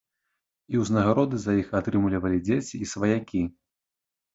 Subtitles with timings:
[0.75, 3.41] І ўзнагароды за іх атрымлівалі дзеці і сваякі.